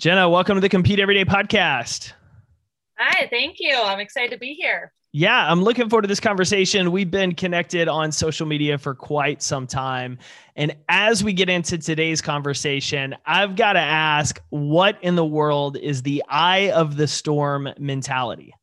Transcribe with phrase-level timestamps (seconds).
[0.00, 2.14] Jenna, welcome to the Compete Everyday podcast.
[2.96, 3.78] Hi, thank you.
[3.78, 4.94] I'm excited to be here.
[5.12, 6.90] Yeah, I'm looking forward to this conversation.
[6.90, 10.16] We've been connected on social media for quite some time.
[10.56, 15.76] And as we get into today's conversation, I've got to ask what in the world
[15.76, 18.54] is the eye of the storm mentality?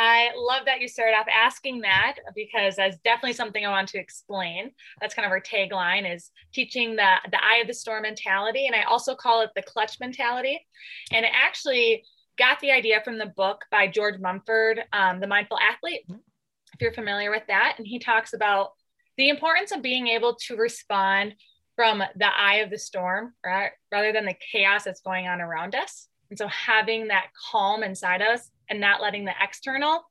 [0.00, 3.98] I love that you started off asking that because that's definitely something I want to
[3.98, 4.70] explain.
[5.00, 8.76] That's kind of our tagline is teaching the the eye of the storm mentality and
[8.76, 10.64] I also call it the clutch mentality.
[11.12, 12.04] And it actually
[12.38, 16.92] got the idea from the book by George Mumford, um, The Mindful Athlete, if you're
[16.92, 17.74] familiar with that.
[17.78, 18.74] And he talks about
[19.16, 21.34] the importance of being able to respond
[21.74, 23.72] from the eye of the storm, right?
[23.90, 26.06] Rather than the chaos that's going on around us.
[26.30, 30.02] And so having that calm inside us and not letting the external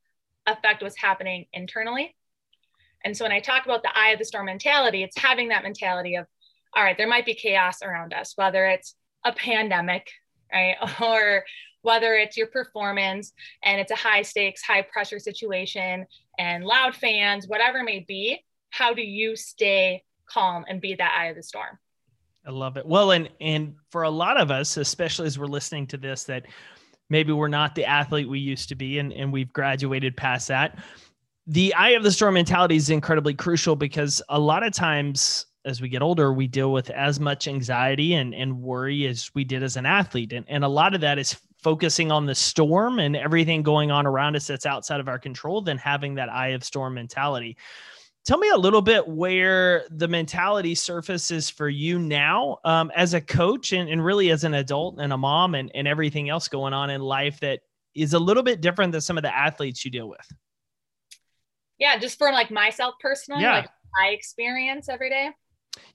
[0.46, 2.16] affect what's happening internally.
[3.04, 5.64] And so when I talk about the eye of the storm mentality, it's having that
[5.64, 6.26] mentality of,
[6.76, 10.10] all right, there might be chaos around us, whether it's a pandemic,
[10.52, 10.76] right?
[11.02, 11.44] Or
[11.82, 13.32] whether it's your performance
[13.64, 16.06] and it's a high stakes, high pressure situation
[16.38, 21.16] and loud fans, whatever it may be, how do you stay calm and be that
[21.18, 21.78] eye of the storm?
[22.46, 22.86] I love it.
[22.86, 26.46] Well, and and for a lot of us, especially as we're listening to this, that
[27.10, 30.78] maybe we're not the athlete we used to be and, and we've graduated past that.
[31.48, 35.82] The eye of the storm mentality is incredibly crucial because a lot of times as
[35.82, 39.62] we get older, we deal with as much anxiety and, and worry as we did
[39.62, 40.32] as an athlete.
[40.32, 44.08] And, and a lot of that is focusing on the storm and everything going on
[44.08, 47.58] around us that's outside of our control than having that eye of storm mentality.
[48.28, 53.22] Tell me a little bit where the mentality surfaces for you now um, as a
[53.22, 56.74] coach and, and really as an adult and a mom and, and everything else going
[56.74, 57.62] on in life that
[57.96, 60.28] is a little bit different than some of the athletes you deal with.
[61.80, 63.60] Yeah, just for like myself personally, yeah.
[63.60, 65.30] like I experience every day.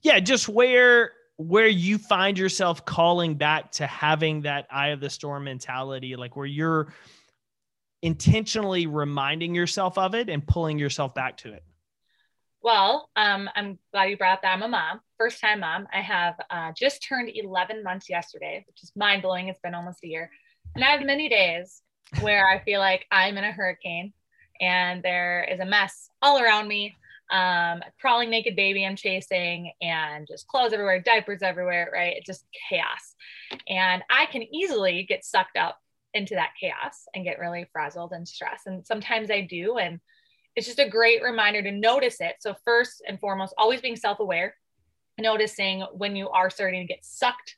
[0.01, 5.09] Yeah, just where where you find yourself calling back to having that eye of the
[5.11, 6.91] storm mentality, like where you're
[8.01, 11.63] intentionally reminding yourself of it and pulling yourself back to it?
[12.63, 14.53] Well, um, I'm glad you brought that.
[14.53, 15.85] I'm a mom, first time mom.
[15.93, 19.49] I have uh, just turned 11 months yesterday, which is mind blowing.
[19.49, 20.31] It's been almost a year.
[20.73, 21.81] And I have many days
[22.21, 24.13] where I feel like I'm in a hurricane
[24.61, 26.95] and there is a mess all around me
[27.31, 32.15] um, crawling naked baby I'm chasing, and just clothes everywhere, diapers everywhere, right?
[32.15, 33.15] It's just chaos.
[33.67, 35.79] And I can easily get sucked up
[36.13, 38.67] into that chaos and get really frazzled and stressed.
[38.67, 39.77] And sometimes I do.
[39.77, 39.99] And
[40.55, 42.35] it's just a great reminder to notice it.
[42.39, 44.55] So, first and foremost, always being self aware,
[45.17, 47.57] noticing when you are starting to get sucked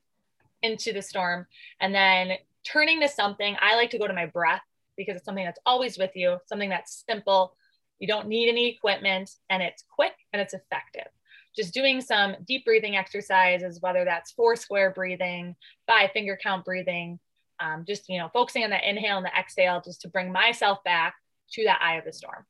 [0.61, 1.45] into the storm,
[1.79, 3.55] and then turning to something.
[3.59, 4.61] I like to go to my breath
[4.97, 7.55] because it's something that's always with you, something that's simple,
[7.99, 11.07] you don't need any equipment and it's quick and it's effective.
[11.55, 15.55] Just doing some deep breathing exercises, whether that's four square breathing,
[15.87, 17.19] five finger count breathing,
[17.61, 20.83] um, just you know focusing on the inhale and the exhale, just to bring myself
[20.83, 21.15] back
[21.51, 22.45] to that eye of the storm.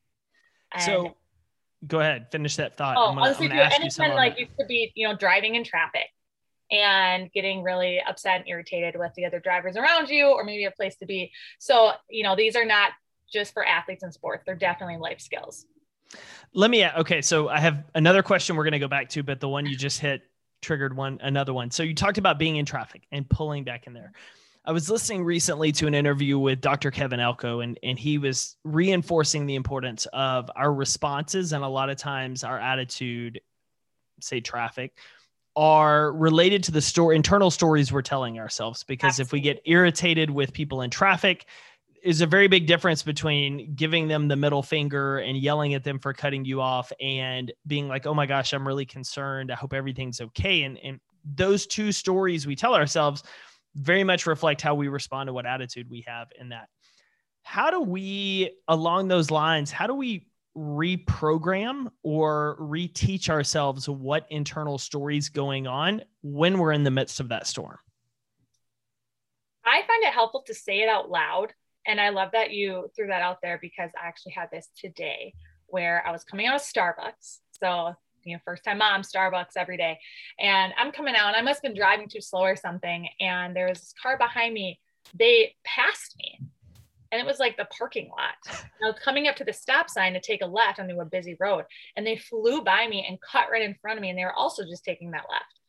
[0.75, 1.15] And so,
[1.87, 2.97] go ahead, finish that thought.
[2.97, 6.07] Oh, gonna, honestly, anytime like you could be you know driving in traffic
[6.71, 10.71] and getting really upset and irritated with the other drivers around you, or maybe a
[10.71, 11.31] place to be.
[11.59, 12.91] So you know these are not
[13.31, 14.43] just for athletes and sports.
[14.45, 15.65] They're definitely life skills.
[16.53, 19.39] Let me okay, so I have another question we're going to go back to, but
[19.39, 20.21] the one you just hit
[20.61, 21.71] triggered one another one.
[21.71, 24.13] So you talked about being in traffic and pulling back in there.
[24.67, 26.89] I was listening recently to an interview with Dr.
[26.89, 31.91] Kevin Elko, and, and he was reinforcing the importance of our responses and a lot
[31.91, 33.41] of times our attitude,
[34.19, 34.97] say traffic,
[35.55, 38.83] are related to the story internal stories we're telling ourselves.
[38.83, 39.27] Because Absolutely.
[39.27, 41.45] if we get irritated with people in traffic,
[42.01, 45.97] is a very big difference between giving them the middle finger and yelling at them
[45.97, 49.51] for cutting you off and being like, oh my gosh, I'm really concerned.
[49.51, 50.63] I hope everything's okay.
[50.63, 53.23] And, and those two stories we tell ourselves
[53.75, 56.69] very much reflect how we respond to what attitude we have in that.
[57.43, 60.27] How do we, along those lines, how do we
[60.57, 67.29] reprogram or reteach ourselves what internal stories going on when we're in the midst of
[67.29, 67.77] that storm?
[69.65, 71.53] I find it helpful to say it out loud
[71.85, 75.33] and I love that you threw that out there because I actually had this today
[75.67, 77.39] where I was coming out of Starbucks.
[77.61, 77.93] So,
[78.25, 79.97] you know, first time mom, Starbucks every day.
[80.39, 83.07] And I'm coming out and I must have been driving too slow or something.
[83.19, 84.79] And there was this car behind me.
[85.17, 86.39] They passed me.
[87.11, 88.65] And it was like the parking lot.
[88.83, 91.37] I was coming up to the stop sign to take a left onto a busy
[91.39, 91.65] road.
[91.95, 94.09] And they flew by me and cut right in front of me.
[94.09, 95.59] And they were also just taking that left.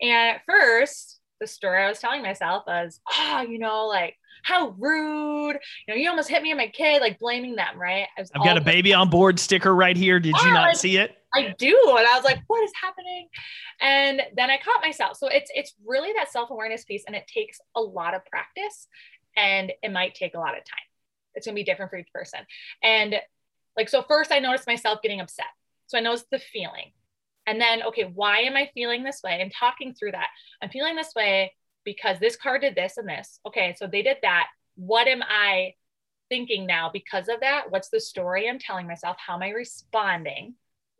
[0.00, 4.74] And at first, the story I was telling myself was, oh, you know, like how
[4.78, 8.06] rude, you know, you almost hit me and my kid, like blaming them, right?
[8.18, 10.20] I've got a baby on board sticker right here.
[10.20, 11.16] Did you not like, see it?
[11.34, 11.76] I do.
[11.98, 13.28] And I was like, what is happening?
[13.80, 15.16] And then I caught myself.
[15.16, 18.88] So it's it's really that self-awareness piece and it takes a lot of practice
[19.36, 20.86] and it might take a lot of time.
[21.34, 22.40] It's gonna be different for each person.
[22.82, 23.16] And
[23.76, 25.46] like so first I noticed myself getting upset.
[25.86, 26.92] So I noticed the feeling.
[27.46, 29.38] And then, okay, why am I feeling this way?
[29.40, 30.28] And talking through that.
[30.62, 31.52] I'm feeling this way
[31.84, 33.40] because this car did this and this.
[33.46, 34.46] Okay, so they did that.
[34.76, 35.74] What am I
[36.30, 37.70] thinking now because of that?
[37.70, 39.16] What's the story I'm telling myself?
[39.24, 40.54] How am I responding?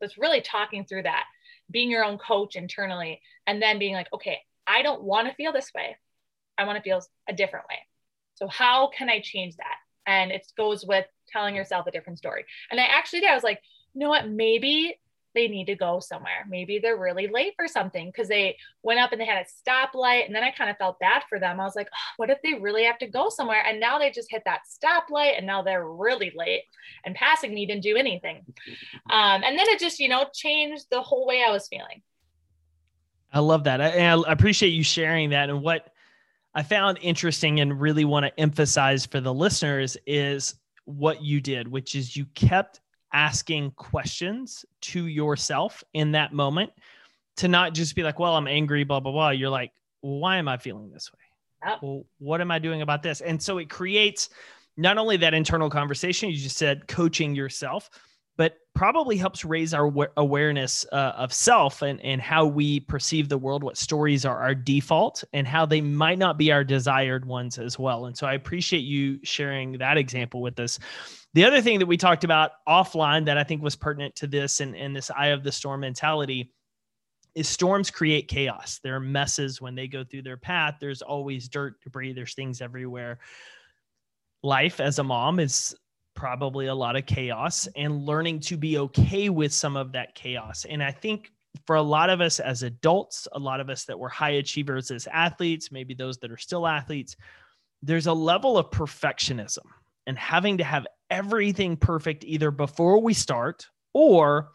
[0.05, 1.25] So it's really talking through that,
[1.71, 5.51] being your own coach internally, and then being like, okay, I don't want to feel
[5.51, 5.97] this way.
[6.59, 7.79] I want to feel a different way.
[8.35, 9.77] So how can I change that?
[10.07, 12.45] And it goes with telling yourself a different story.
[12.71, 13.31] And I actually did.
[13.31, 13.63] I was like,
[13.95, 14.29] you know what?
[14.29, 15.01] Maybe
[15.35, 16.47] they need to go somewhere.
[16.49, 20.27] Maybe they're really late for something because they went up and they had a stoplight.
[20.27, 21.61] And then I kind of felt bad for them.
[21.61, 23.63] I was like, oh, what if they really have to go somewhere?
[23.67, 26.63] And now they just hit that stoplight and now they're really late
[27.05, 28.45] and passing me didn't do anything.
[29.11, 32.03] Um, and then it just, you know, changed the whole way I was feeling.
[33.33, 33.81] I love that.
[33.81, 35.51] I, I appreciate you sharing that.
[35.51, 35.93] And what
[36.55, 40.55] I found interesting and really want to emphasize for the listeners is
[40.85, 42.81] what you did, which is you kept
[43.15, 46.73] asking questions to yourself in that moment
[47.37, 49.31] to not just be like, well, I'm angry, blah, blah, blah.
[49.31, 51.21] You're like, why am I feeling this way?
[51.67, 51.79] Yep.
[51.83, 53.21] Well, what am I doing about this?
[53.23, 54.29] And so it creates
[54.77, 57.89] not only that internal conversation, you just said coaching yourself,
[58.75, 63.63] probably helps raise our awareness uh, of self and, and how we perceive the world,
[63.63, 67.79] what stories are our default, and how they might not be our desired ones as
[67.79, 68.07] well.
[68.07, 70.81] And so I appreciate you sharing that example with us.
[71.35, 74.61] The other thing that we talked about offline that I think was pertinent to this
[74.61, 76.53] and, and this eye of the storm mentality
[77.37, 78.81] is storms create chaos.
[78.83, 80.77] There are messes when they go through their path.
[80.81, 83.19] There's always dirt, debris, there's things everywhere.
[84.43, 85.75] Life as a mom is
[86.15, 90.65] probably a lot of chaos and learning to be okay with some of that chaos.
[90.69, 91.31] And I think
[91.67, 94.91] for a lot of us as adults, a lot of us that were high achievers
[94.91, 97.17] as athletes, maybe those that are still athletes,
[97.83, 99.67] there's a level of perfectionism
[100.07, 104.51] and having to have everything perfect either before we start or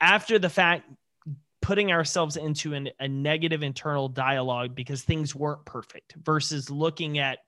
[0.00, 0.84] after the fact
[1.62, 7.38] putting ourselves into an, a negative internal dialogue because things weren't perfect versus looking at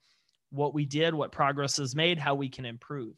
[0.50, 3.14] what we did, what progress is made, how we can improve.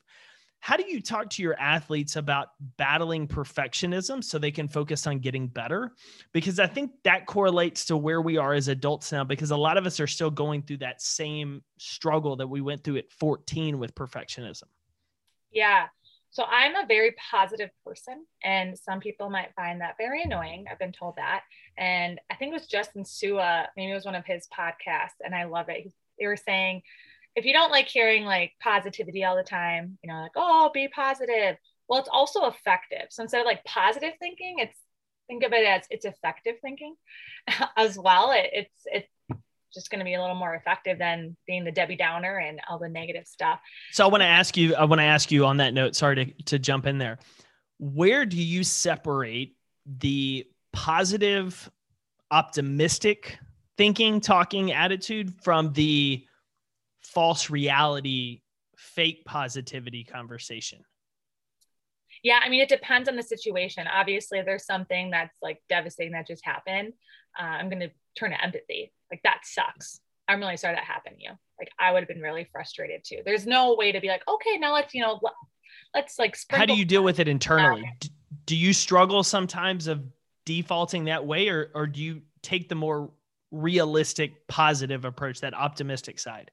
[0.60, 5.20] How do you talk to your athletes about battling perfectionism so they can focus on
[5.20, 5.92] getting better?
[6.32, 9.76] Because I think that correlates to where we are as adults now, because a lot
[9.76, 13.78] of us are still going through that same struggle that we went through at 14
[13.78, 14.64] with perfectionism.
[15.52, 15.86] Yeah.
[16.30, 20.66] So I'm a very positive person, and some people might find that very annoying.
[20.70, 21.42] I've been told that.
[21.78, 25.34] And I think it was Justin Sua, maybe it was one of his podcasts, and
[25.34, 25.92] I love it.
[26.18, 26.82] They were saying,
[27.36, 30.88] if you don't like hearing like positivity all the time, you know, like, oh, be
[30.88, 31.56] positive.
[31.88, 33.06] Well, it's also effective.
[33.10, 34.76] So instead of like positive thinking, it's
[35.28, 36.96] think of it as it's effective thinking
[37.76, 38.32] as well.
[38.32, 39.08] It, it's it's
[39.74, 42.78] just going to be a little more effective than being the Debbie Downer and all
[42.78, 43.60] the negative stuff.
[43.92, 46.16] So I want to ask you, I want to ask you on that note, sorry
[46.16, 47.18] to, to jump in there.
[47.78, 49.54] Where do you separate
[49.84, 51.70] the positive,
[52.30, 53.38] optimistic
[53.76, 56.25] thinking, talking attitude from the
[57.16, 58.42] false reality,
[58.76, 60.80] fake positivity conversation?
[62.22, 63.86] Yeah, I mean, it depends on the situation.
[63.86, 66.92] Obviously, there's something that's like devastating that just happened.
[67.38, 68.92] Uh, I'm going to turn to empathy.
[69.10, 69.98] Like, that sucks.
[70.28, 71.30] I'm really sorry that happened to you.
[71.58, 73.20] Like, I would have been really frustrated too.
[73.24, 75.18] There's no way to be like, okay, now let's, you know,
[75.94, 76.58] let's like, spread.
[76.58, 77.90] how do you deal with it internally?
[78.44, 80.04] Do you struggle sometimes of
[80.44, 83.10] defaulting that way, or, or do you take the more
[83.50, 86.50] realistic, positive approach, that optimistic side?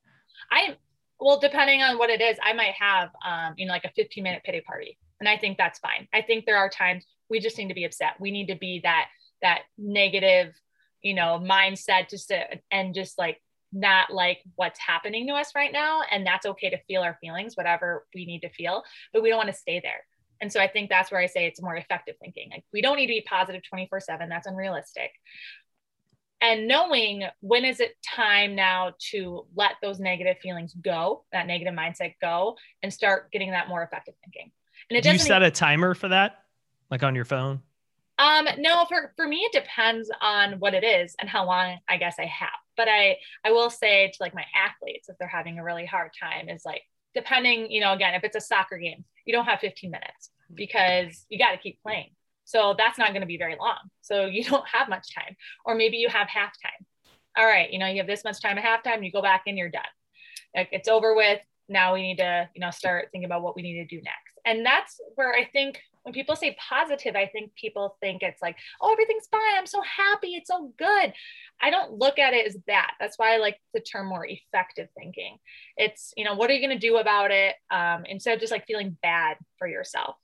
[0.53, 0.77] I
[1.19, 4.23] well, depending on what it is, I might have um, you know, like a 15
[4.23, 4.97] minute pity party.
[5.19, 6.07] And I think that's fine.
[6.13, 8.15] I think there are times we just need to be upset.
[8.19, 9.07] We need to be that
[9.41, 10.53] that negative,
[11.01, 13.41] you know, mindset just to and just like
[13.71, 16.01] not like what's happening to us right now.
[16.11, 18.83] And that's okay to feel our feelings, whatever we need to feel,
[19.13, 20.05] but we don't want to stay there.
[20.41, 22.49] And so I think that's where I say it's more effective thinking.
[22.51, 24.29] Like we don't need to be positive 24 7.
[24.29, 25.11] That's unrealistic
[26.43, 31.73] and knowing when is it time now to let those negative feelings go that negative
[31.73, 34.51] mindset go and start getting that more effective thinking.
[34.89, 36.43] And it do you set a timer for that?
[36.91, 37.61] Like on your phone?
[38.19, 41.97] Um no for for me it depends on what it is and how long i
[41.97, 42.49] guess i have.
[42.75, 46.11] But i i will say to like my athletes if they're having a really hard
[46.21, 46.83] time is like
[47.15, 51.25] depending you know again if it's a soccer game you don't have 15 minutes because
[51.29, 52.09] you got to keep playing
[52.45, 53.79] so that's not going to be very long.
[54.01, 55.35] So you don't have much time.
[55.65, 56.85] Or maybe you have half time.
[57.35, 59.57] All right, you know, you have this much time at halftime, you go back and
[59.57, 59.81] you're done.
[60.55, 61.39] Like it's over with.
[61.67, 64.39] Now we need to, you know, start thinking about what we need to do next.
[64.45, 68.57] And that's where I think when people say positive, I think people think it's like,
[68.81, 69.57] oh, everything's fine.
[69.57, 70.35] I'm so happy.
[70.35, 71.13] It's so good.
[71.61, 72.91] I don't look at it as that.
[72.99, 75.37] That's why I like the term more effective thinking.
[75.77, 77.55] It's, you know, what are you going to do about it?
[77.71, 80.17] Um, instead of just like feeling bad for yourself.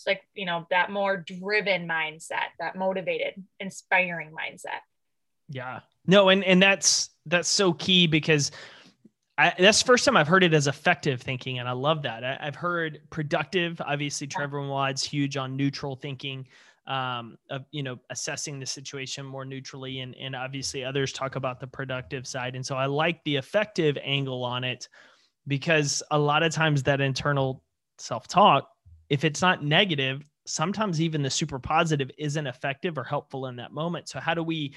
[0.00, 4.80] It's like, you know, that more driven mindset, that motivated, inspiring mindset.
[5.48, 5.80] Yeah.
[6.06, 8.50] No, and and that's that's so key because
[9.36, 12.24] I, that's the first time I've heard it as effective thinking, and I love that.
[12.24, 13.80] I, have heard productive.
[13.80, 16.46] Obviously, Trevor Moawad's huge on neutral thinking,
[16.86, 21.60] um, of you know assessing the situation more neutrally, and and obviously others talk about
[21.60, 22.54] the productive side.
[22.54, 24.88] And so I like the effective angle on it
[25.46, 27.62] because a lot of times that internal
[27.98, 28.70] self talk,
[29.10, 33.72] if it's not negative, sometimes even the super positive isn't effective or helpful in that
[33.72, 34.08] moment.
[34.08, 34.74] So how do we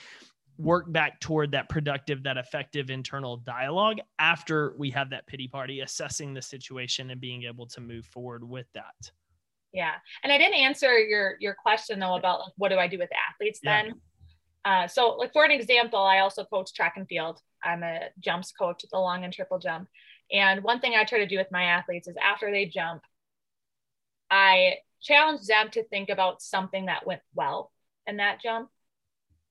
[0.58, 5.80] work back toward that productive, that effective internal dialogue after we have that pity party,
[5.80, 9.12] assessing the situation and being able to move forward with that.
[9.72, 9.94] Yeah.
[10.24, 13.10] And I didn't answer your your question though about like what do I do with
[13.32, 13.88] athletes then?
[14.66, 14.84] Yeah.
[14.84, 17.40] Uh, so like for an example, I also coach track and field.
[17.64, 19.88] I'm a jumps coach at the long and triple jump.
[20.32, 23.02] And one thing I try to do with my athletes is after they jump,
[24.34, 27.72] I challenge them to think about something that went well
[28.08, 28.70] in that jump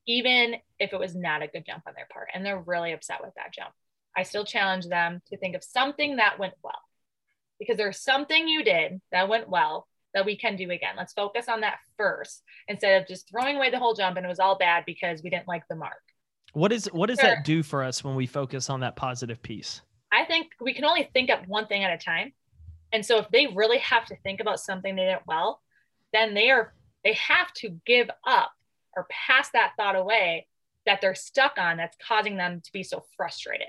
[0.08, 3.20] even if it was not a good jump on their part and they're really upset
[3.22, 3.72] with that jump.
[4.16, 6.80] I still challenge them to think of something that went well
[7.60, 10.94] because there's something you did that went well that we can do again.
[10.96, 14.28] Let's focus on that first instead of just throwing away the whole jump and it
[14.28, 16.02] was all bad because we didn't like the mark.
[16.54, 17.30] What is what does sure.
[17.30, 19.80] that do for us when we focus on that positive piece?
[20.12, 22.32] I think we can only think of one thing at a time.
[22.92, 25.60] And so if they really have to think about something they did well,
[26.12, 28.52] then they are they have to give up
[28.96, 30.46] or pass that thought away
[30.86, 33.68] that they're stuck on that's causing them to be so frustrated.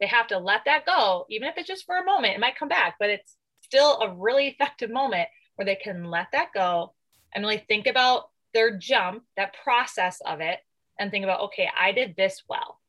[0.00, 2.34] They have to let that go, even if it's just for a moment.
[2.34, 6.28] It might come back, but it's still a really effective moment where they can let
[6.32, 6.92] that go
[7.34, 10.58] and really think about their jump, that process of it,
[10.98, 12.80] and think about, okay, I did this well.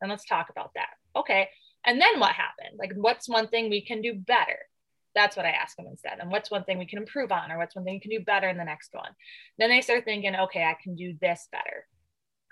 [0.00, 0.90] And let's talk about that.
[1.16, 1.48] Okay.
[1.86, 2.78] And then what happened?
[2.78, 4.58] Like, what's one thing we can do better?
[5.14, 6.18] That's what I ask them instead.
[6.20, 8.20] And what's one thing we can improve on, or what's one thing you can do
[8.20, 9.10] better in the next one?
[9.58, 11.86] Then they start thinking, okay, I can do this better.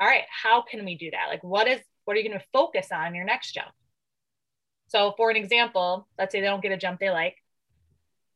[0.00, 1.26] All right, how can we do that?
[1.28, 3.72] Like, what is what are you going to focus on your next jump?
[4.88, 7.36] So, for an example, let's say they don't get a jump they like.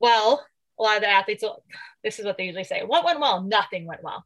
[0.00, 0.44] Well,
[0.78, 1.44] a lot of the athletes,
[2.04, 3.42] this is what they usually say: "What went well?
[3.42, 4.24] Nothing went well."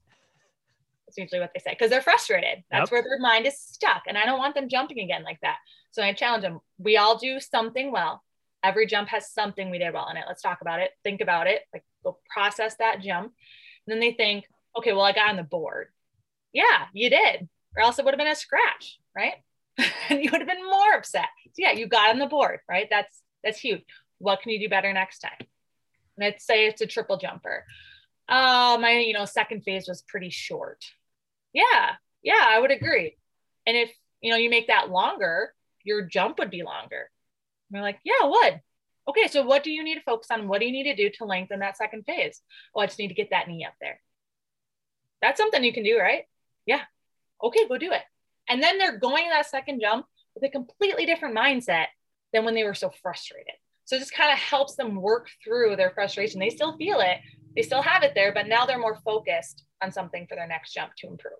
[1.06, 2.62] That's usually what they say because they're frustrated.
[2.70, 2.92] That's yep.
[2.92, 5.58] where their mind is stuck, and I don't want them jumping again like that.
[5.90, 6.60] So I challenge them.
[6.78, 8.22] We all do something well
[8.62, 10.24] every jump has something we did well in it.
[10.26, 10.90] Let's talk about it.
[11.02, 11.62] Think about it.
[11.72, 13.32] Like go process that jump.
[13.86, 14.44] And then they think,
[14.76, 15.88] okay, well, I got on the board.
[16.52, 17.48] Yeah, you did.
[17.76, 19.34] Or else it would have been a scratch, right?
[20.08, 21.28] and you would have been more upset.
[21.46, 22.88] So yeah, you got on the board, right?
[22.90, 23.82] That's that's huge.
[24.18, 25.46] What can you do better next time?
[26.18, 27.64] Let's say it's a triple jumper.
[28.28, 30.84] Oh, my, you know, second phase was pretty short.
[31.52, 33.16] Yeah, yeah, I would agree.
[33.66, 33.90] And if
[34.20, 37.10] you know you make that longer, your jump would be longer
[37.70, 38.60] we're like, yeah, would.
[39.08, 40.48] Okay, so what do you need to focus on?
[40.48, 42.40] What do you need to do to lengthen that second phase?
[42.74, 44.00] Oh, I just need to get that knee up there.
[45.22, 46.24] That's something you can do, right?
[46.66, 46.82] Yeah.
[47.42, 48.02] Okay, go do it.
[48.48, 51.86] And then they're going that second jump with a completely different mindset
[52.32, 53.54] than when they were so frustrated.
[53.84, 56.38] So it just kind of helps them work through their frustration.
[56.38, 57.18] They still feel it,
[57.56, 60.72] they still have it there, but now they're more focused on something for their next
[60.72, 61.32] jump to improve.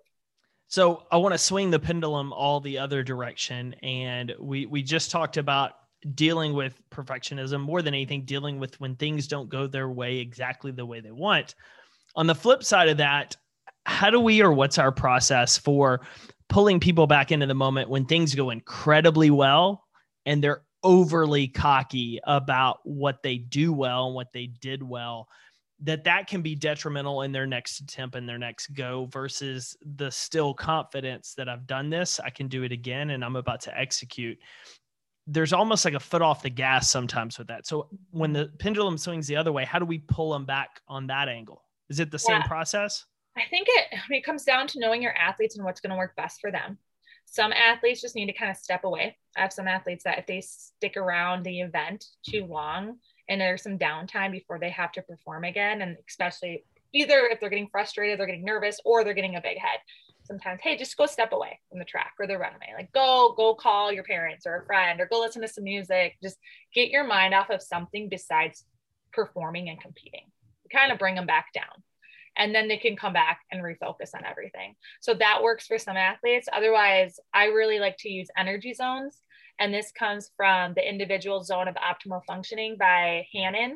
[0.67, 3.75] So I want to swing the pendulum all the other direction.
[3.83, 5.73] And we we just talked about
[6.15, 10.71] dealing with perfectionism more than anything dealing with when things don't go their way exactly
[10.71, 11.55] the way they want.
[12.15, 13.35] On the flip side of that
[13.85, 16.01] how do we or what's our process for
[16.49, 19.83] pulling people back into the moment when things go incredibly well
[20.25, 25.27] and they're overly cocky about what they do well and what they did well
[25.83, 30.11] that that can be detrimental in their next attempt and their next go versus the
[30.11, 33.75] still confidence that I've done this, I can do it again and I'm about to
[33.75, 34.37] execute
[35.27, 37.67] there's almost like a foot off the gas sometimes with that.
[37.67, 41.07] So when the pendulum swings the other way, how do we pull them back on
[41.07, 41.63] that angle?
[41.89, 42.39] Is it the yeah.
[42.39, 43.05] same process?
[43.37, 46.15] I think it, it comes down to knowing your athletes and what's going to work
[46.15, 46.77] best for them.
[47.25, 49.17] Some athletes just need to kind of step away.
[49.37, 52.97] I have some athletes that if they stick around the event too long
[53.29, 57.49] and there's some downtime before they have to perform again, and especially either if they're
[57.49, 59.79] getting frustrated, they're getting nervous, or they're getting a big head
[60.31, 62.73] sometimes, hey, just go step away from the track or the runway.
[62.75, 66.15] Like go, go call your parents or a friend or go listen to some music.
[66.23, 66.37] Just
[66.73, 68.63] get your mind off of something besides
[69.11, 70.31] performing and competing.
[70.71, 71.83] Kind of bring them back down.
[72.37, 74.75] And then they can come back and refocus on everything.
[75.01, 76.47] So that works for some athletes.
[76.53, 79.17] Otherwise, I really like to use energy zones.
[79.59, 83.73] And this comes from the individual zone of optimal functioning by Hanin.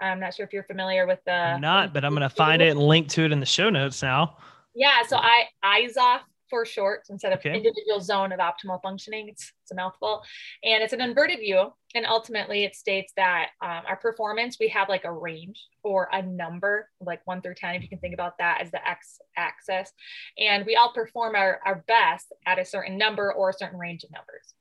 [0.00, 1.32] I'm not sure if you're familiar with the.
[1.32, 3.70] I'm not, but I'm going to find it and link to it in the show
[3.70, 4.38] notes now.
[4.74, 5.02] Yeah.
[5.06, 7.54] So I IZOF for short instead of Okay.
[7.54, 9.28] individual zone of optimal functioning.
[9.28, 10.22] It's, it's a mouthful.
[10.62, 11.72] And it's an inverted U.
[11.94, 16.20] And ultimately, it states that um, our performance, we have like a range or a
[16.22, 19.92] number, like one through 10, if you can think about that as the x axis.
[20.38, 24.04] And we all perform our, our best at a certain number or a certain range
[24.04, 24.54] of numbers.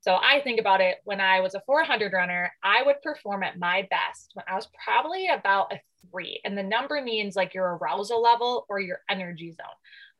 [0.00, 3.58] So I think about it when I was a 400 runner, I would perform at
[3.58, 6.40] my best when I was probably about a three.
[6.44, 9.66] And the number means like your arousal level or your energy zone.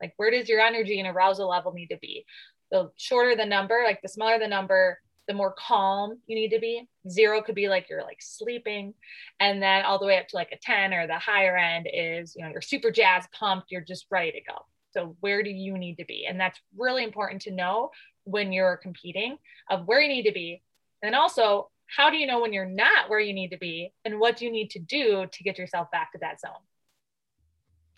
[0.01, 2.25] Like, where does your energy and arousal level need to be?
[2.71, 6.59] The shorter the number, like the smaller the number, the more calm you need to
[6.59, 6.89] be.
[7.09, 8.95] Zero could be like you're like sleeping.
[9.39, 12.35] And then all the way up to like a 10 or the higher end is,
[12.35, 14.59] you know, you're super jazz pumped, you're just ready to go.
[14.93, 16.27] So, where do you need to be?
[16.27, 17.91] And that's really important to know
[18.29, 19.39] when you're competing
[19.71, 20.63] of where you need to be.
[21.03, 23.93] And also, how do you know when you're not where you need to be?
[24.05, 26.51] And what do you need to do to get yourself back to that zone?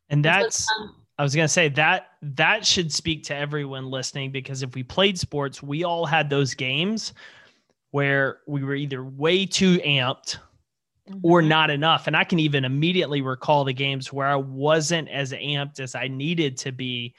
[0.09, 0.67] And that's
[1.19, 4.83] I was going to say that that should speak to everyone listening because if we
[4.83, 7.13] played sports, we all had those games
[7.91, 10.39] where we were either way too amped
[11.23, 11.49] or Mhm.
[11.49, 12.07] not enough.
[12.07, 16.09] And I can even immediately recall the games where I wasn't as amped as I
[16.09, 17.15] needed to be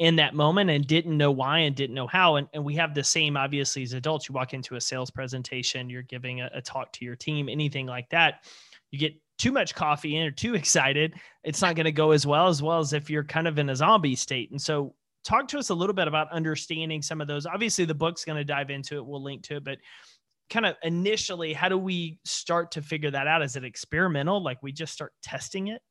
[0.00, 2.36] in that moment and didn't know why and didn't know how.
[2.36, 4.30] And, and we have the same, obviously, as adults.
[4.30, 7.84] You walk into a sales presentation, you're giving a, a talk to your team, anything
[7.84, 8.44] like that.
[8.90, 11.14] You get too much coffee in or too excited,
[11.44, 13.68] it's not going to go as well as well as if you're kind of in
[13.68, 14.50] a zombie state.
[14.50, 17.44] And so, talk to us a little bit about understanding some of those.
[17.44, 19.04] Obviously, the book's going to dive into it.
[19.04, 19.76] We'll link to it, but
[20.48, 23.42] kind of initially, how do we start to figure that out?
[23.42, 24.42] Is it experimental?
[24.42, 25.82] Like we just start testing it?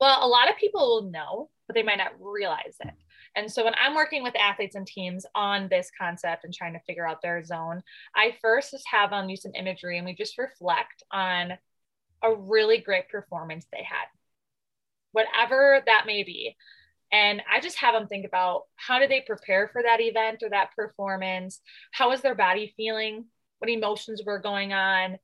[0.00, 2.94] Well, a lot of people will know, but they might not realize it.
[3.36, 6.80] And so when I'm working with athletes and teams on this concept and trying to
[6.86, 7.82] figure out their zone,
[8.14, 11.54] I first just have them use some imagery and we just reflect on
[12.22, 14.06] a really great performance they had,
[15.12, 16.56] whatever that may be.
[17.12, 20.50] And I just have them think about how did they prepare for that event or
[20.50, 21.60] that performance?
[21.92, 23.26] How was their body feeling?
[23.58, 25.18] What emotions were going on?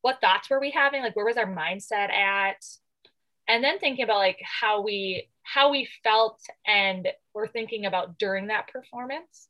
[0.00, 1.02] What thoughts were we having?
[1.02, 2.64] Like, where was our mindset at?
[3.48, 8.46] And then thinking about like how we how we felt and we're thinking about during
[8.46, 9.48] that performance.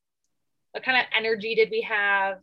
[0.73, 2.39] What kind of energy did we have?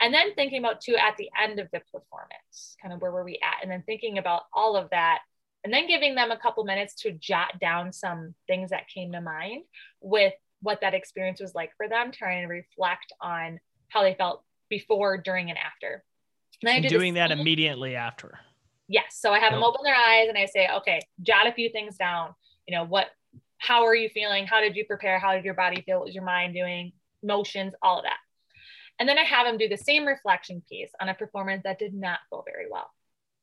[0.00, 3.24] And then thinking about too at the end of the performance kind of where were
[3.24, 3.62] we at?
[3.62, 5.20] And then thinking about all of that
[5.64, 9.20] and then giving them a couple minutes to jot down some things that came to
[9.20, 9.62] mind
[10.00, 14.42] with what that experience was like for them trying to reflect on how they felt
[14.68, 16.04] before during and after.
[16.62, 18.38] And And doing that immediately after.
[18.88, 19.18] Yes.
[19.20, 21.96] So I have them open their eyes and I say, okay, jot a few things
[21.96, 22.34] down.
[22.66, 23.08] You know, what,
[23.58, 24.46] how are you feeling?
[24.46, 25.18] How did you prepare?
[25.18, 25.98] How did your body feel?
[25.98, 26.92] What was your mind doing?
[27.22, 28.18] Motions, all of that.
[28.98, 31.94] And then I have them do the same reflection piece on a performance that did
[31.94, 32.90] not go very well.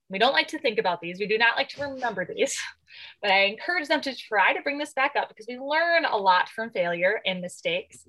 [0.09, 1.19] We don't like to think about these.
[1.19, 2.57] We do not like to remember these,
[3.21, 6.17] but I encourage them to try to bring this back up because we learn a
[6.17, 8.05] lot from failure and mistakes.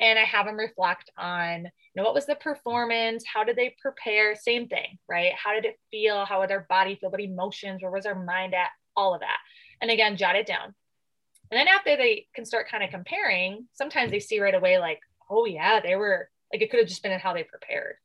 [0.00, 3.24] And I have them reflect on, you know, what was the performance?
[3.26, 4.34] How did they prepare?
[4.34, 5.32] Same thing, right?
[5.34, 6.24] How did it feel?
[6.24, 7.10] How did their body feel?
[7.10, 7.82] What emotions?
[7.82, 8.70] Where was their mind at?
[8.96, 9.38] All of that.
[9.80, 10.74] And again, jot it down.
[11.50, 15.00] And then after they can start kind of comparing, sometimes they see right away, like,
[15.28, 17.96] oh, yeah, they were like, it could have just been how they prepared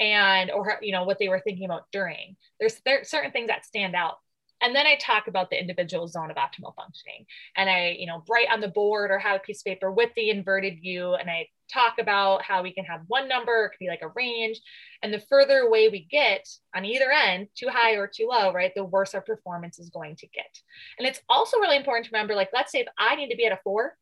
[0.00, 2.36] and or you know what they were thinking about during.
[2.58, 4.16] There's there certain things that stand out.
[4.62, 7.26] And then i talk about the individual zone of optimal functioning.
[7.56, 10.10] And i you know write on the board or have a piece of paper with
[10.16, 13.84] the inverted U and i talk about how we can have one number it could
[13.84, 14.60] be like a range.
[15.02, 18.72] And the further away we get on either end too high or too low right
[18.74, 20.58] the worse our performance is going to get.
[20.98, 23.46] And it's also really important to remember like let's say if i need to be
[23.46, 23.96] at a four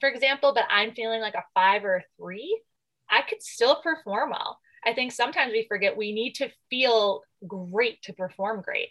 [0.00, 2.60] for example but i'm feeling like a five or a three
[3.10, 8.02] i could still perform well I think sometimes we forget we need to feel great
[8.02, 8.88] to perform great.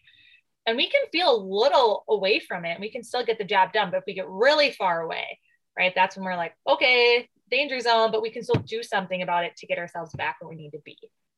[0.65, 2.71] And we can feel a little away from it.
[2.71, 3.91] and We can still get the job done.
[3.91, 5.39] But if we get really far away,
[5.77, 9.45] right, that's when we're like, okay, danger zone, but we can still do something about
[9.45, 10.97] it to get ourselves back where we need to be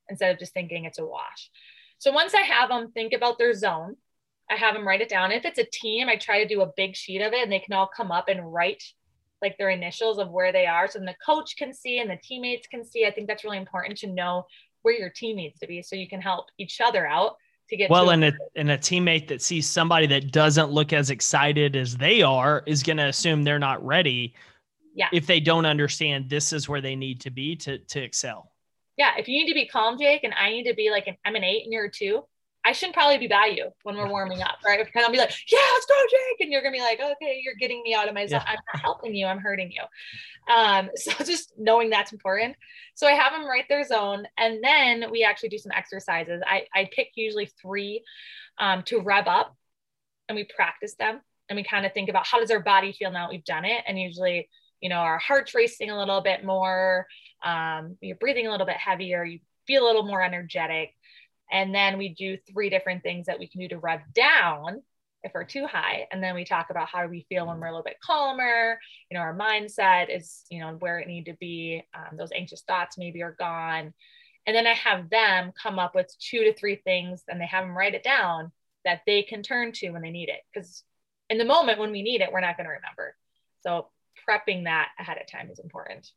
[0.09, 1.49] instead of just thinking it's a wash.
[1.97, 3.95] So once I have them think about their zone,
[4.49, 5.31] I have them write it down.
[5.31, 7.59] If it's a team, I try to do a big sheet of it and they
[7.59, 8.83] can all come up and write
[9.41, 12.17] like their initials of where they are so then the coach can see and the
[12.23, 14.45] teammates can see i think that's really important to know
[14.81, 17.35] where your team needs to be so you can help each other out
[17.69, 20.93] to get Well, to and a, and a teammate that sees somebody that doesn't look
[20.93, 24.35] as excited as they are is going to assume they're not ready.
[24.93, 25.07] Yeah.
[25.11, 28.51] If they don't understand this is where they need to be to to excel.
[28.97, 31.17] yeah if you need to be calm jake and i need to be like an
[31.25, 32.23] i'm an eight and you're a two
[32.65, 34.83] I shouldn't probably be by you when we're warming up, right?
[34.83, 36.41] Because I'll be like, yeah, let's go, Jake.
[36.41, 38.41] And you're gonna be like, okay, you're getting me out of my zone.
[38.43, 38.53] Yeah.
[38.53, 40.53] I'm not helping you, I'm hurting you.
[40.53, 42.55] Um, so just knowing that's important.
[42.95, 46.41] So I have them write their zone, and then we actually do some exercises.
[46.45, 48.03] I, I pick usually three
[48.57, 49.55] um, to rev up,
[50.27, 53.11] and we practice them, and we kind of think about how does our body feel
[53.11, 54.49] now that we've done it, and usually,
[54.81, 57.05] you know, our heart's racing a little bit more,
[57.43, 60.95] um, you're breathing a little bit heavier, you feel a little more energetic
[61.51, 64.81] and then we do three different things that we can do to rev down
[65.23, 66.07] if we're too high.
[66.11, 68.79] And then we talk about how we feel when we're a little bit calmer.
[69.09, 71.83] You know, our mindset is, you know, where it need to be.
[71.95, 73.93] Um, those anxious thoughts maybe are gone.
[74.45, 77.63] And then I have them come up with two to three things and they have
[77.63, 78.51] them write it down
[78.85, 80.41] that they can turn to when they need it.
[80.53, 80.83] Because
[81.29, 83.15] in the moment when we need it, we're not going to remember.
[83.61, 83.87] So
[84.29, 86.11] prepping that ahead of time is important.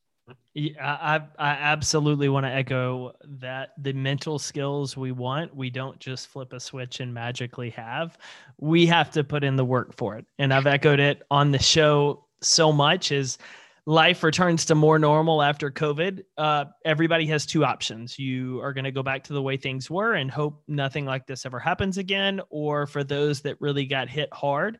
[0.55, 5.99] Yeah, I, I absolutely want to echo that the mental skills we want, we don't
[6.01, 8.19] just flip a switch and magically have.
[8.59, 10.27] We have to put in the work for it.
[10.39, 13.39] And I've echoed it on the show so much is
[13.87, 16.23] life returns to more normal after COVID.
[16.37, 18.19] Uh, everybody has two options.
[18.19, 21.27] You are going to go back to the way things were and hope nothing like
[21.27, 22.41] this ever happens again.
[22.51, 24.79] Or for those that really got hit hard,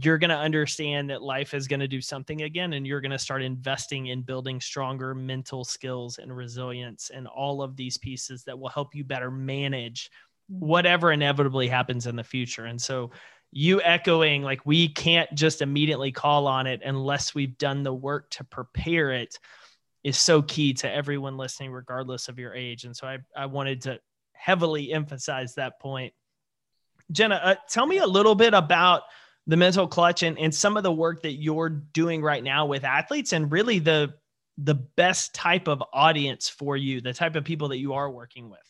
[0.00, 3.10] you're going to understand that life is going to do something again and you're going
[3.10, 8.42] to start investing in building stronger mental skills and resilience and all of these pieces
[8.44, 10.10] that will help you better manage
[10.48, 12.64] whatever inevitably happens in the future.
[12.64, 13.10] And so
[13.50, 18.30] you echoing like we can't just immediately call on it unless we've done the work
[18.30, 19.38] to prepare it
[20.02, 22.84] is so key to everyone listening regardless of your age.
[22.84, 24.00] And so i, I wanted to
[24.32, 26.14] heavily emphasize that point.
[27.10, 29.02] Jenna uh, tell me a little bit about
[29.46, 32.84] the mental clutch and, and some of the work that you're doing right now with
[32.84, 34.14] athletes and really the
[34.58, 38.50] the best type of audience for you the type of people that you are working
[38.50, 38.60] with?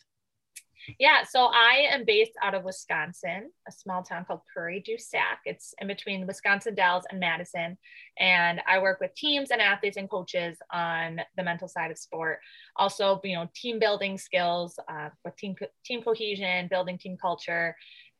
[0.99, 5.39] Yeah so i am based out of wisconsin a small town called prairie du sac.
[5.45, 7.77] It's in between wisconsin dells and madison
[8.19, 12.39] and i work with teams and athletes and coaches on the mental side of sport.
[12.75, 15.55] Also you know team building skills uh, with team
[15.85, 17.75] team cohesion building team culture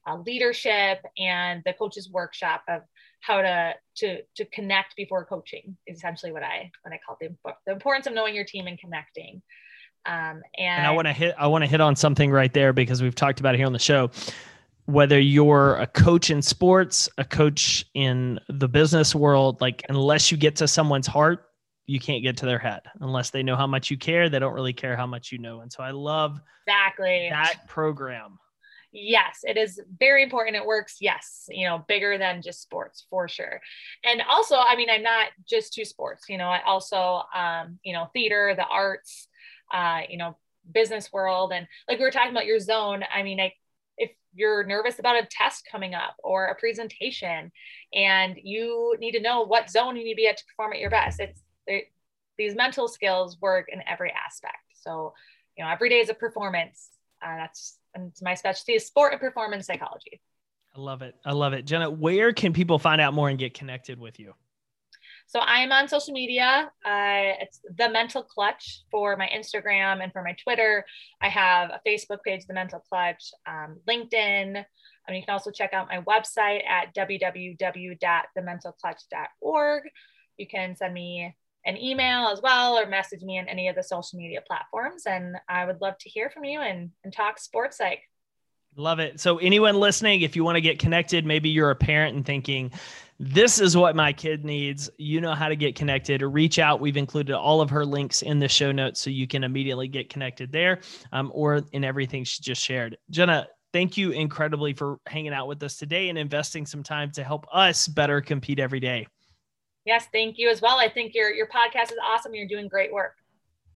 [0.07, 2.81] uh, leadership and the coaches workshop of
[3.21, 7.29] how to to to connect before coaching is essentially what I what I call the,
[7.65, 9.41] the importance of knowing your team and connecting.
[10.05, 12.73] Um, and, and I want to hit I want to hit on something right there
[12.73, 14.11] because we've talked about it here on the show.
[14.85, 20.37] Whether you're a coach in sports, a coach in the business world, like unless you
[20.37, 21.45] get to someone's heart,
[21.85, 24.27] you can't get to their head unless they know how much you care.
[24.27, 25.61] They don't really care how much you know.
[25.61, 28.37] And so I love exactly that program
[28.93, 30.97] yes it is very important it works.
[31.01, 33.59] Yes you know bigger than just sports for sure.
[34.03, 37.93] And also i mean i'm not just to sports you know i also um you
[37.93, 39.27] know theater the arts
[39.73, 40.37] uh you know
[40.71, 41.51] business world.
[41.53, 43.53] And like we were talking about your zone i mean I,
[43.97, 47.51] if you're nervous about a test coming up or a presentation
[47.93, 50.79] and you need to know what zone you need to be at to perform at
[50.79, 51.41] your best it's
[52.37, 54.57] these mental skills work in every aspect.
[54.73, 55.13] So
[55.57, 56.89] you know every day is a performance.
[57.21, 60.21] Uh, that's and it's my specialty is sport and performance psychology.
[60.75, 61.15] I love it.
[61.25, 61.65] I love it.
[61.65, 64.33] Jenna, where can people find out more and get connected with you?
[65.27, 66.69] So I'm on social media.
[66.85, 70.85] Uh, it's the Mental Clutch for my Instagram and for my Twitter.
[71.21, 74.57] I have a Facebook page, The Mental Clutch, um, LinkedIn.
[74.57, 79.83] Um, you can also check out my website at www.thementalclutch.org.
[80.37, 81.33] You can send me
[81.65, 85.03] an email as well or message me on any of the social media platforms.
[85.05, 87.99] And I would love to hear from you and, and talk sports psych.
[88.75, 89.19] Love it.
[89.19, 92.71] So, anyone listening, if you want to get connected, maybe you're a parent and thinking,
[93.19, 94.89] this is what my kid needs.
[94.97, 96.81] You know how to get connected or reach out.
[96.81, 100.09] We've included all of her links in the show notes so you can immediately get
[100.09, 100.79] connected there
[101.11, 102.97] um, or in everything she just shared.
[103.11, 107.23] Jenna, thank you incredibly for hanging out with us today and investing some time to
[107.23, 109.07] help us better compete every day.
[109.85, 110.77] Yes, thank you as well.
[110.79, 112.33] I think your your podcast is awesome.
[112.33, 113.15] You're doing great work.